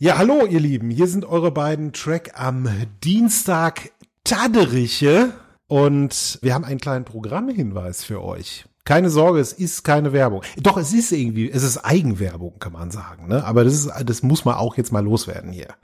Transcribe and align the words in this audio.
Ja, 0.00 0.16
hallo 0.16 0.46
ihr 0.46 0.60
Lieben, 0.60 0.90
hier 0.90 1.08
sind 1.08 1.24
eure 1.24 1.50
beiden 1.50 1.92
Track 1.92 2.30
am 2.40 2.68
Dienstag 3.02 3.90
Taderiche 4.22 5.32
und 5.66 6.38
wir 6.40 6.54
haben 6.54 6.64
einen 6.64 6.78
kleinen 6.78 7.04
Programmhinweis 7.04 8.04
für 8.04 8.22
euch. 8.22 8.64
Keine 8.84 9.10
Sorge, 9.10 9.40
es 9.40 9.52
ist 9.52 9.82
keine 9.82 10.12
Werbung. 10.12 10.42
Doch, 10.56 10.76
es 10.76 10.92
ist 10.92 11.10
irgendwie, 11.10 11.50
es 11.50 11.64
ist 11.64 11.78
Eigenwerbung, 11.78 12.60
kann 12.60 12.74
man 12.74 12.92
sagen, 12.92 13.26
ne? 13.26 13.44
Aber 13.44 13.64
das 13.64 13.74
ist, 13.74 13.90
das 14.04 14.22
muss 14.22 14.44
man 14.44 14.54
auch 14.54 14.76
jetzt 14.76 14.92
mal 14.92 15.02
loswerden 15.02 15.50
hier. 15.50 15.74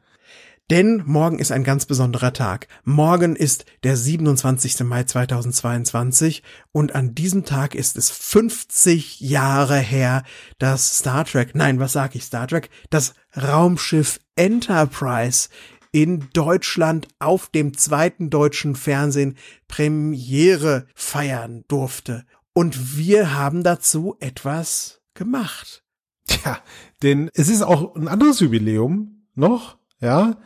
Denn 0.71 1.03
morgen 1.05 1.41
ist 1.41 1.53
ein 1.53 1.63
ganz 1.63 1.85
besonderer 1.85 2.33
Tag. 2.33 2.69
Morgen 2.85 3.37
ist 3.37 3.67
der 3.83 3.99
27. 3.99 4.81
Mai 4.81 5.05
2022 5.05 6.43
und 6.73 6.95
an 6.95 7.15
diesem 7.15 7.45
Tag 7.45 7.75
ist 7.75 7.99
es 7.99 8.11
50 8.11 9.21
Jahre 9.21 9.77
her, 9.77 10.23
dass 10.59 11.01
Star 11.01 11.27
Trek, 11.27 11.55
nein, 11.55 11.81
was 11.81 11.93
sag 11.93 12.15
ich 12.15 12.25
Star 12.25 12.49
Trek, 12.49 12.71
das 12.89 13.13
Raumschiff 13.37 14.21
Enterprise 14.37 15.51
in 15.93 16.29
Deutschland 16.33 17.09
auf 17.19 17.51
dem 17.51 17.77
zweiten 17.77 18.31
deutschen 18.31 18.75
Fernsehen 18.75 19.37
Premiere 19.69 20.87
feiern 20.95 21.65
durfte. 21.69 22.25
Und 22.55 22.97
wir 22.97 23.35
haben 23.35 23.65
dazu 23.65 24.17
etwas 24.19 25.03
gemacht. 25.13 25.85
Tja, 26.27 26.59
denn 27.03 27.31
es 27.35 27.49
ist 27.49 27.61
auch 27.61 27.95
ein 27.97 28.09
anderes 28.09 28.41
Jubiläum 28.41 29.27
noch, 29.35 29.77
ja 30.01 30.39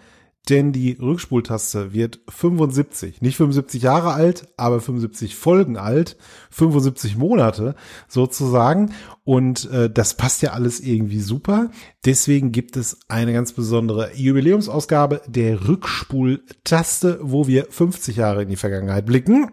denn 0.48 0.73
die 0.73 0.93
Rückspultaste 0.93 1.93
wird 1.93 2.20
75, 2.29 3.20
nicht 3.20 3.37
75 3.37 3.83
Jahre 3.83 4.12
alt, 4.12 4.48
aber 4.56 4.80
75 4.80 5.37
Folgen 5.37 5.77
alt, 5.77 6.16
75 6.51 7.16
Monate 7.16 7.75
sozusagen. 8.09 8.92
Und 9.25 9.70
äh, 9.70 9.91
das 9.91 10.15
passt 10.15 10.42
ja 10.42 10.53
alles 10.53 10.80
irgendwie 10.80 11.20
super. 11.20 11.70
Deswegen 12.05 12.53
gibt 12.53 12.77
es 12.77 12.98
eine 13.09 13.33
ganz 13.33 13.53
besondere 13.53 14.11
Jubiläumsausgabe 14.14 15.22
der 15.27 15.69
Rückspultaste, 15.69 17.19
wo 17.22 17.47
wir 17.47 17.67
50 17.69 18.17
Jahre 18.17 18.42
in 18.42 18.48
die 18.48 18.56
Vergangenheit 18.56 19.06
blicken 19.06 19.50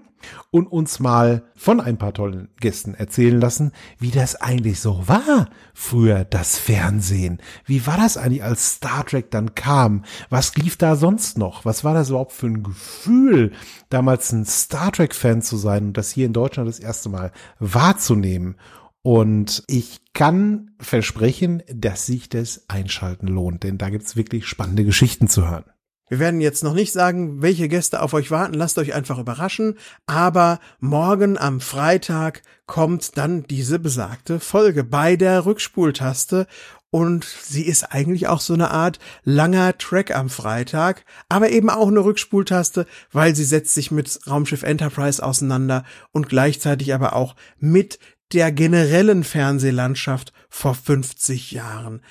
und 0.52 0.68
uns 0.68 1.00
mal 1.00 1.44
von 1.56 1.80
ein 1.80 1.98
paar 1.98 2.14
tollen 2.14 2.50
Gästen 2.60 2.94
erzählen 2.94 3.40
lassen, 3.40 3.72
wie 4.00 4.12
das 4.12 4.36
eigentlich 4.36 4.80
so 4.80 5.08
war 5.08 5.50
früher, 5.74 6.26
das 6.26 6.58
Fernsehen. 6.58 7.40
Wie 7.66 7.86
war 7.88 7.98
das 7.98 8.18
eigentlich, 8.18 8.44
als 8.44 8.76
Star 8.76 9.06
Trek 9.06 9.32
dann 9.32 9.56
kam? 9.56 10.06
Was 10.30 10.56
lief 10.56 10.78
da 10.78 10.96
sonst 10.96 11.38
noch? 11.38 11.66
Was 11.66 11.84
war 11.84 11.94
das 11.94 12.10
überhaupt 12.10 12.32
für 12.32 12.48
ein 12.48 12.64
Gefühl, 12.64 13.52
damals 13.90 14.32
ein 14.32 14.46
Star 14.46 14.92
Trek-Fan 14.92 15.42
zu 15.42 15.58
sein 15.58 15.88
und 15.88 15.98
das 15.98 16.12
hier 16.12 16.26
in 16.26 16.34
Deutschland 16.34 16.70
das 16.70 16.80
erste 16.80 17.10
Mal 17.10 17.32
wahrzunehmen? 17.60 18.56
Und 19.02 19.64
ich 19.68 20.02
kann 20.14 20.72
versprechen, 20.80 21.62
dass 21.72 22.08
sich 22.08 22.28
das 22.28 22.66
Einschalten 22.70 23.28
lohnt, 23.28 23.62
denn 23.62 23.78
da 23.78 23.92
gibt's 23.92 24.16
wirklich 24.16 24.48
spannende 24.48 24.84
Geschichten 24.84 25.28
zu 25.28 25.48
hören. 25.48 25.66
Wir 26.08 26.20
werden 26.20 26.40
jetzt 26.40 26.64
noch 26.64 26.74
nicht 26.74 26.94
sagen, 26.94 27.42
welche 27.42 27.68
Gäste 27.68 28.02
auf 28.02 28.14
euch 28.14 28.30
warten, 28.30 28.54
lasst 28.54 28.78
euch 28.78 28.94
einfach 28.94 29.18
überraschen, 29.18 29.78
aber 30.06 30.60
morgen 30.80 31.38
am 31.38 31.60
Freitag 31.62 32.44
kommt 32.68 33.18
dann 33.18 33.44
diese 33.44 33.80
besagte 33.80 34.40
Folge 34.40 34.84
bei 34.84 35.16
der 35.16 35.46
Rückspultaste. 35.46 36.46
Und 36.92 37.26
sie 37.26 37.64
ist 37.64 37.92
eigentlich 37.92 38.28
auch 38.28 38.40
so 38.40 38.54
eine 38.54 38.72
Art 38.72 39.00
langer 39.24 39.78
Track 39.78 40.16
am 40.16 40.30
Freitag, 40.30 41.04
aber 41.28 41.50
eben 41.50 41.70
auch 41.70 41.90
eine 41.90 42.06
Rückspultaste, 42.06 42.86
weil 43.12 43.36
sie 43.36 43.44
setzt 43.44 43.74
sich 43.74 43.92
mit 43.92 44.18
Raumschiff 44.30 44.64
Enterprise 44.64 45.22
auseinander 45.22 45.84
und 46.14 46.30
gleichzeitig 46.30 46.94
aber 46.94 47.14
auch 47.14 47.36
mit 47.58 48.00
der 48.32 48.52
generellen 48.52 49.24
Fernsehlandschaft 49.24 50.32
vor 50.50 50.74
50 50.74 51.52
Jahren 51.52 52.02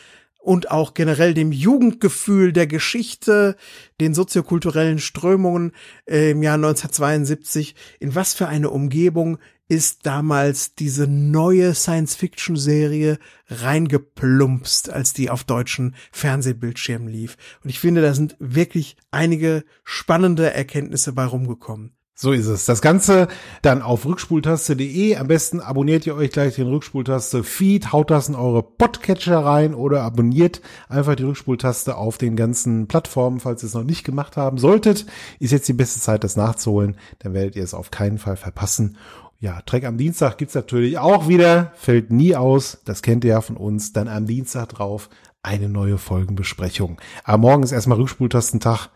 und 0.44 0.70
auch 0.70 0.94
generell 0.94 1.32
dem 1.34 1.52
Jugendgefühl 1.52 2.52
der 2.52 2.66
Geschichte, 2.66 3.56
den 4.00 4.14
soziokulturellen 4.14 4.98
Strömungen 4.98 5.72
im 6.06 6.42
Jahr 6.42 6.56
1972. 6.56 7.74
In 7.98 8.14
was 8.14 8.34
für 8.34 8.46
eine 8.46 8.70
Umgebung 8.70 9.38
ist 9.68 10.04
damals 10.04 10.74
diese 10.74 11.06
neue 11.06 11.74
Science-Fiction-Serie 11.74 13.18
reingeplumpst, 13.48 14.90
als 14.90 15.14
die 15.14 15.30
auf 15.30 15.44
deutschen 15.44 15.94
Fernsehbildschirmen 16.12 17.08
lief. 17.08 17.38
Und 17.62 17.70
ich 17.70 17.80
finde, 17.80 18.02
da 18.02 18.12
sind 18.12 18.36
wirklich 18.38 18.96
einige 19.10 19.64
spannende 19.82 20.52
Erkenntnisse 20.52 21.14
bei 21.14 21.24
rumgekommen. 21.24 21.96
So 22.16 22.30
ist 22.30 22.46
es. 22.46 22.64
Das 22.64 22.80
Ganze 22.80 23.26
dann 23.62 23.82
auf 23.82 24.06
rückspultaste.de. 24.06 25.16
Am 25.16 25.26
besten 25.26 25.60
abonniert 25.60 26.06
ihr 26.06 26.14
euch 26.14 26.30
gleich 26.30 26.54
den 26.54 26.68
Rückspultaste 26.68 27.42
Feed, 27.42 27.92
haut 27.92 28.12
das 28.12 28.28
in 28.28 28.36
eure 28.36 28.62
Podcatcher 28.62 29.44
rein 29.44 29.74
oder 29.74 30.02
abonniert 30.02 30.60
einfach 30.88 31.16
die 31.16 31.24
Rückspultaste 31.24 31.96
auf 31.96 32.16
den 32.16 32.36
ganzen 32.36 32.86
Plattformen, 32.86 33.40
falls 33.40 33.64
ihr 33.64 33.66
es 33.66 33.74
noch 33.74 33.82
nicht 33.82 34.04
gemacht 34.04 34.36
haben 34.36 34.58
solltet. 34.58 35.06
Ist 35.40 35.50
jetzt 35.50 35.66
die 35.66 35.72
beste 35.72 35.98
Zeit, 35.98 36.22
das 36.22 36.36
nachzuholen. 36.36 36.96
Dann 37.18 37.34
werdet 37.34 37.56
ihr 37.56 37.64
es 37.64 37.74
auf 37.74 37.90
keinen 37.90 38.18
Fall 38.18 38.36
verpassen. 38.36 38.96
Ja, 39.40 39.60
Track 39.62 39.84
am 39.84 39.98
Dienstag 39.98 40.38
gibt's 40.38 40.54
natürlich 40.54 40.98
auch 40.98 41.26
wieder. 41.26 41.72
Fällt 41.74 42.12
nie 42.12 42.36
aus. 42.36 42.78
Das 42.84 43.02
kennt 43.02 43.24
ihr 43.24 43.30
ja 43.30 43.40
von 43.40 43.56
uns. 43.56 43.92
Dann 43.92 44.06
am 44.06 44.26
Dienstag 44.26 44.68
drauf 44.68 45.10
eine 45.42 45.68
neue 45.68 45.98
Folgenbesprechung. 45.98 47.00
Aber 47.24 47.38
morgen 47.38 47.64
ist 47.64 47.72
erstmal 47.72 47.98
Rückspultastentag. 47.98 48.90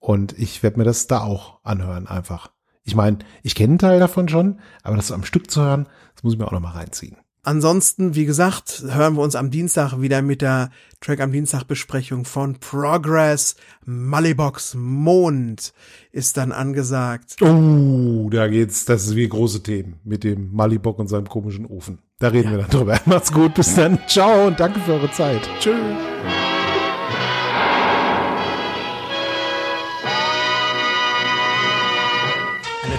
Und 0.00 0.36
ich 0.38 0.62
werde 0.62 0.78
mir 0.78 0.84
das 0.84 1.06
da 1.06 1.22
auch 1.22 1.60
anhören, 1.62 2.08
einfach. 2.08 2.53
Ich 2.84 2.94
meine, 2.94 3.18
ich 3.42 3.54
kenne 3.54 3.72
einen 3.72 3.78
Teil 3.78 3.98
davon 3.98 4.28
schon, 4.28 4.60
aber 4.82 4.96
das 4.96 5.10
am 5.10 5.24
Stück 5.24 5.50
zu 5.50 5.62
hören, 5.62 5.88
das 6.14 6.22
muss 6.22 6.34
ich 6.34 6.38
mir 6.38 6.46
auch 6.46 6.52
noch 6.52 6.60
mal 6.60 6.72
reinziehen. 6.72 7.16
Ansonsten, 7.46 8.14
wie 8.14 8.24
gesagt, 8.24 8.82
hören 8.88 9.16
wir 9.16 9.22
uns 9.22 9.36
am 9.36 9.50
Dienstag 9.50 10.00
wieder 10.00 10.22
mit 10.22 10.40
der 10.40 10.70
Track 11.00 11.20
am 11.20 11.30
Dienstag 11.30 11.64
Besprechung 11.64 12.24
von 12.24 12.58
Progress. 12.58 13.56
Malibox 13.84 14.74
Mond 14.74 15.74
ist 16.10 16.38
dann 16.38 16.52
angesagt. 16.52 17.36
Oh, 17.42 18.30
da 18.30 18.48
geht's, 18.48 18.86
das 18.86 19.04
ist 19.04 19.16
wie 19.16 19.28
große 19.28 19.62
Themen 19.62 20.00
mit 20.04 20.24
dem 20.24 20.54
Malibok 20.54 20.98
und 20.98 21.08
seinem 21.08 21.28
komischen 21.28 21.66
Ofen. 21.66 21.98
Da 22.18 22.28
reden 22.28 22.50
ja. 22.50 22.56
wir 22.56 22.62
dann 22.62 22.70
drüber. 22.70 22.98
Macht's 23.04 23.30
gut, 23.30 23.52
bis 23.52 23.74
dann. 23.74 23.98
Ciao 24.06 24.46
und 24.46 24.58
danke 24.58 24.80
für 24.80 24.94
eure 24.94 25.10
Zeit. 25.10 25.42
Tschüss. 25.60 26.13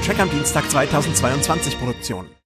Track 0.03 0.19
am 0.19 0.29
Dienstag 0.29 0.69
2022 0.69 1.77
Produktion. 1.77 2.35